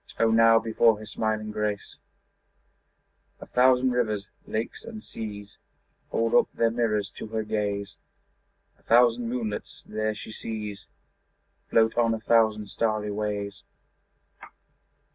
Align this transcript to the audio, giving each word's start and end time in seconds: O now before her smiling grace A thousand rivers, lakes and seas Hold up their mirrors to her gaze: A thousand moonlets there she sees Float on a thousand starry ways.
O 0.19 0.31
now 0.31 0.57
before 0.57 0.97
her 0.97 1.05
smiling 1.05 1.51
grace 1.51 1.97
A 3.39 3.45
thousand 3.45 3.91
rivers, 3.91 4.31
lakes 4.47 4.83
and 4.83 5.03
seas 5.03 5.59
Hold 6.09 6.33
up 6.33 6.51
their 6.55 6.71
mirrors 6.71 7.11
to 7.11 7.27
her 7.27 7.43
gaze: 7.43 7.97
A 8.79 8.81
thousand 8.81 9.29
moonlets 9.29 9.83
there 9.83 10.15
she 10.15 10.31
sees 10.31 10.87
Float 11.69 11.99
on 11.99 12.15
a 12.15 12.19
thousand 12.19 12.69
starry 12.71 13.11
ways. 13.11 13.61